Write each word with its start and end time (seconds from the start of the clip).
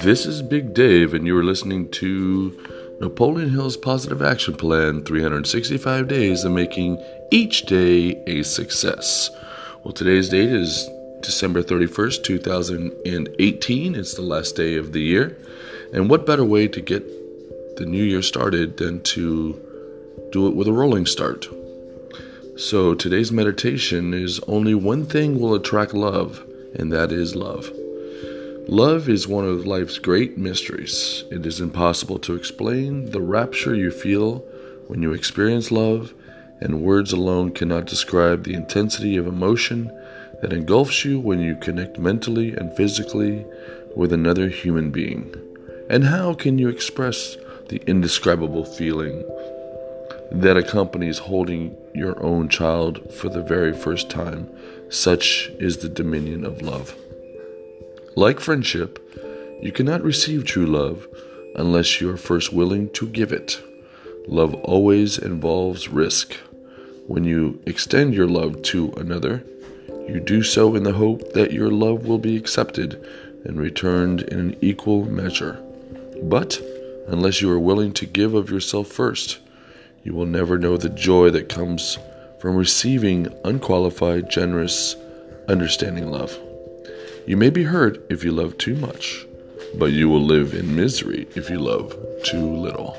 This 0.00 0.26
is 0.26 0.42
Big 0.42 0.74
Dave, 0.74 1.14
and 1.14 1.26
you 1.26 1.36
are 1.38 1.42
listening 1.42 1.90
to 1.92 2.56
Napoleon 3.00 3.48
Hill's 3.50 3.78
Positive 3.78 4.20
Action 4.20 4.54
Plan 4.54 5.02
365 5.02 6.06
Days 6.06 6.44
of 6.44 6.52
Making 6.52 7.02
Each 7.30 7.62
Day 7.62 8.22
a 8.26 8.42
Success. 8.42 9.30
Well, 9.82 9.92
today's 9.92 10.28
date 10.28 10.52
is 10.52 10.88
December 11.22 11.62
31st, 11.62 12.22
2018. 12.22 13.94
It's 13.94 14.14
the 14.14 14.22
last 14.22 14.54
day 14.54 14.76
of 14.76 14.92
the 14.92 15.00
year. 15.00 15.36
And 15.92 16.10
what 16.10 16.26
better 16.26 16.44
way 16.44 16.68
to 16.68 16.80
get 16.80 17.76
the 17.76 17.86
new 17.86 18.04
year 18.04 18.22
started 18.22 18.76
than 18.76 19.02
to 19.04 19.60
do 20.30 20.46
it 20.46 20.54
with 20.54 20.68
a 20.68 20.72
rolling 20.72 21.06
start? 21.06 21.48
So 22.56 22.94
today's 22.94 23.32
meditation 23.32 24.12
is 24.12 24.40
only 24.46 24.74
one 24.74 25.06
thing 25.06 25.40
will 25.40 25.54
attract 25.54 25.94
love, 25.94 26.44
and 26.74 26.92
that 26.92 27.12
is 27.12 27.34
love. 27.34 27.72
Love 28.68 29.08
is 29.08 29.28
one 29.28 29.44
of 29.44 29.64
life's 29.64 29.96
great 29.96 30.36
mysteries. 30.36 31.22
It 31.30 31.46
is 31.46 31.60
impossible 31.60 32.18
to 32.18 32.34
explain 32.34 33.12
the 33.12 33.20
rapture 33.20 33.76
you 33.76 33.92
feel 33.92 34.38
when 34.88 35.02
you 35.02 35.12
experience 35.12 35.70
love, 35.70 36.12
and 36.60 36.82
words 36.82 37.12
alone 37.12 37.52
cannot 37.52 37.86
describe 37.86 38.42
the 38.42 38.54
intensity 38.54 39.16
of 39.16 39.28
emotion 39.28 39.86
that 40.42 40.52
engulfs 40.52 41.04
you 41.04 41.20
when 41.20 41.38
you 41.38 41.54
connect 41.54 42.00
mentally 42.00 42.54
and 42.54 42.76
physically 42.76 43.46
with 43.94 44.12
another 44.12 44.48
human 44.48 44.90
being. 44.90 45.32
And 45.88 46.02
how 46.02 46.34
can 46.34 46.58
you 46.58 46.68
express 46.68 47.36
the 47.68 47.80
indescribable 47.86 48.64
feeling 48.64 49.22
that 50.32 50.56
accompanies 50.56 51.18
holding 51.18 51.76
your 51.94 52.20
own 52.20 52.48
child 52.48 53.14
for 53.14 53.28
the 53.28 53.44
very 53.44 53.72
first 53.72 54.10
time? 54.10 54.50
Such 54.88 55.52
is 55.60 55.76
the 55.76 55.88
dominion 55.88 56.44
of 56.44 56.62
love. 56.62 56.96
Like 58.18 58.40
friendship, 58.40 58.98
you 59.60 59.72
cannot 59.72 60.02
receive 60.02 60.46
true 60.46 60.64
love 60.64 61.06
unless 61.54 62.00
you 62.00 62.08
are 62.08 62.16
first 62.16 62.50
willing 62.50 62.88
to 62.94 63.06
give 63.06 63.30
it. 63.30 63.60
Love 64.26 64.54
always 64.54 65.18
involves 65.18 65.90
risk. 65.90 66.32
When 67.08 67.24
you 67.24 67.60
extend 67.66 68.14
your 68.14 68.26
love 68.26 68.62
to 68.62 68.90
another, 68.92 69.44
you 70.08 70.18
do 70.18 70.42
so 70.42 70.74
in 70.74 70.82
the 70.82 70.94
hope 70.94 71.34
that 71.34 71.52
your 71.52 71.70
love 71.70 72.06
will 72.06 72.16
be 72.16 72.38
accepted 72.38 73.06
and 73.44 73.60
returned 73.60 74.22
in 74.22 74.38
an 74.38 74.56
equal 74.62 75.04
measure. 75.04 75.62
But 76.22 76.58
unless 77.08 77.42
you 77.42 77.50
are 77.50 77.60
willing 77.60 77.92
to 77.92 78.06
give 78.06 78.32
of 78.32 78.48
yourself 78.48 78.86
first, 78.86 79.40
you 80.04 80.14
will 80.14 80.24
never 80.24 80.56
know 80.56 80.78
the 80.78 80.88
joy 80.88 81.28
that 81.32 81.50
comes 81.50 81.98
from 82.40 82.56
receiving 82.56 83.28
unqualified, 83.44 84.30
generous, 84.30 84.96
understanding 85.50 86.10
love. 86.10 86.34
You 87.26 87.36
may 87.36 87.50
be 87.50 87.64
hurt 87.64 87.98
if 88.08 88.22
you 88.22 88.30
love 88.30 88.56
too 88.56 88.76
much, 88.76 89.26
but 89.74 89.86
you 89.86 90.08
will 90.08 90.22
live 90.22 90.54
in 90.54 90.76
misery 90.76 91.26
if 91.34 91.50
you 91.50 91.58
love 91.58 91.96
too 92.22 92.56
little. 92.56 92.96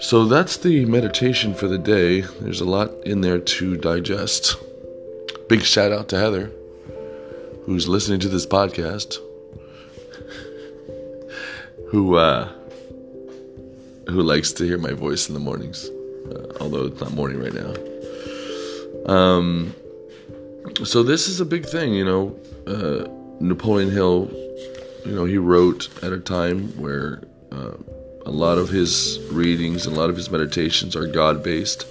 So 0.00 0.24
that's 0.24 0.56
the 0.56 0.86
meditation 0.86 1.52
for 1.52 1.68
the 1.68 1.76
day. 1.76 2.22
There's 2.22 2.62
a 2.62 2.64
lot 2.64 2.90
in 3.04 3.20
there 3.20 3.38
to 3.38 3.76
digest. 3.76 4.56
Big 5.50 5.60
shout 5.60 5.92
out 5.92 6.08
to 6.08 6.18
Heather, 6.18 6.50
who's 7.66 7.86
listening 7.86 8.20
to 8.20 8.28
this 8.28 8.46
podcast, 8.46 9.18
who 11.90 12.16
uh, 12.16 12.50
who 14.08 14.22
likes 14.22 14.52
to 14.52 14.64
hear 14.64 14.78
my 14.78 14.92
voice 14.92 15.28
in 15.28 15.34
the 15.34 15.40
mornings, 15.40 15.90
uh, 16.30 16.56
although 16.62 16.86
it's 16.86 17.00
not 17.00 17.12
morning 17.12 17.38
right 17.38 17.52
now. 17.52 17.74
Um, 19.12 19.74
so 20.84 21.02
this 21.02 21.28
is 21.28 21.40
a 21.40 21.44
big 21.44 21.66
thing, 21.66 21.94
you 21.94 22.04
know. 22.04 22.36
Uh, 22.66 23.08
Napoleon 23.40 23.90
Hill, 23.90 24.30
you 25.04 25.12
know, 25.12 25.24
he 25.24 25.38
wrote 25.38 25.88
at 26.02 26.12
a 26.12 26.18
time 26.18 26.68
where 26.80 27.22
uh, 27.52 27.72
a 28.26 28.30
lot 28.30 28.58
of 28.58 28.68
his 28.68 29.18
readings 29.30 29.86
and 29.86 29.96
a 29.96 29.98
lot 29.98 30.10
of 30.10 30.16
his 30.16 30.30
meditations 30.30 30.94
are 30.94 31.06
God 31.06 31.42
based. 31.42 31.86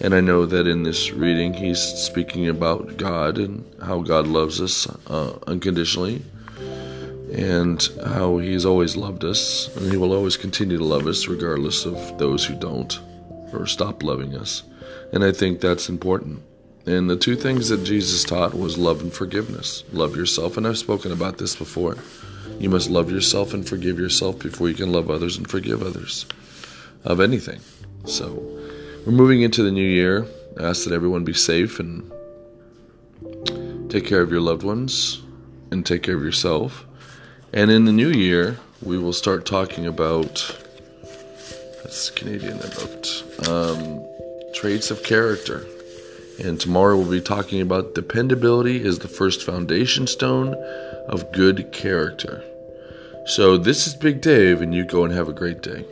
And 0.00 0.14
I 0.14 0.20
know 0.20 0.46
that 0.46 0.66
in 0.66 0.84
this 0.84 1.10
reading, 1.10 1.52
he's 1.52 1.80
speaking 1.80 2.48
about 2.48 2.96
God 2.96 3.38
and 3.38 3.64
how 3.82 4.00
God 4.00 4.26
loves 4.26 4.60
us 4.60 4.86
uh, 5.08 5.38
unconditionally 5.46 6.22
and 7.32 7.86
how 8.06 8.38
he's 8.38 8.64
always 8.64 8.96
loved 8.96 9.24
us 9.24 9.74
and 9.76 9.90
he 9.90 9.96
will 9.96 10.14
always 10.14 10.36
continue 10.36 10.78
to 10.78 10.84
love 10.84 11.06
us 11.06 11.28
regardless 11.28 11.84
of 11.84 12.16
those 12.18 12.44
who 12.44 12.54
don't 12.54 13.00
or 13.52 13.66
stop 13.66 14.02
loving 14.02 14.36
us. 14.36 14.62
And 15.12 15.24
I 15.24 15.32
think 15.32 15.60
that's 15.60 15.88
important. 15.88 16.42
And 16.88 17.10
the 17.10 17.18
two 17.18 17.36
things 17.36 17.68
that 17.68 17.84
Jesus 17.84 18.24
taught 18.24 18.54
was 18.54 18.78
love 18.78 19.02
and 19.02 19.12
forgiveness. 19.12 19.84
Love 19.92 20.16
yourself, 20.16 20.56
and 20.56 20.66
I've 20.66 20.78
spoken 20.78 21.12
about 21.12 21.36
this 21.36 21.54
before. 21.54 21.98
You 22.58 22.70
must 22.70 22.88
love 22.88 23.10
yourself 23.10 23.52
and 23.52 23.68
forgive 23.68 23.98
yourself 23.98 24.38
before 24.38 24.70
you 24.70 24.74
can 24.74 24.90
love 24.90 25.10
others 25.10 25.36
and 25.36 25.46
forgive 25.46 25.82
others 25.82 26.24
of 27.04 27.20
anything. 27.20 27.60
So, 28.06 28.42
we're 29.04 29.12
moving 29.12 29.42
into 29.42 29.62
the 29.62 29.70
new 29.70 29.86
year. 29.86 30.26
I 30.58 30.62
ask 30.62 30.84
that 30.84 30.94
everyone 30.94 31.24
be 31.24 31.34
safe 31.34 31.78
and 31.78 32.10
take 33.90 34.06
care 34.06 34.22
of 34.22 34.30
your 34.30 34.40
loved 34.40 34.62
ones 34.62 35.20
and 35.70 35.84
take 35.84 36.02
care 36.02 36.16
of 36.16 36.22
yourself. 36.22 36.86
And 37.52 37.70
in 37.70 37.84
the 37.84 37.92
new 37.92 38.10
year, 38.10 38.56
we 38.80 38.96
will 38.96 39.12
start 39.12 39.44
talking 39.44 39.86
about 39.86 40.56
that's 41.82 42.08
Canadian 42.08 42.56
booked. 42.56 43.24
Um, 43.46 44.02
traits 44.54 44.90
of 44.90 45.02
character. 45.02 45.66
And 46.38 46.60
tomorrow 46.60 46.96
we'll 46.96 47.10
be 47.10 47.20
talking 47.20 47.60
about 47.60 47.94
dependability 47.94 48.84
is 48.84 49.00
the 49.00 49.08
first 49.08 49.42
foundation 49.42 50.06
stone 50.06 50.54
of 51.08 51.32
good 51.32 51.72
character. 51.72 52.44
So 53.26 53.58
this 53.58 53.86
is 53.86 53.94
Big 53.94 54.20
Dave, 54.20 54.62
and 54.62 54.74
you 54.74 54.84
go 54.84 55.04
and 55.04 55.12
have 55.12 55.28
a 55.28 55.32
great 55.32 55.62
day. 55.62 55.84